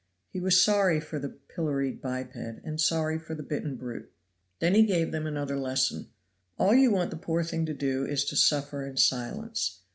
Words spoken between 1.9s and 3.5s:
biped, and sorry for the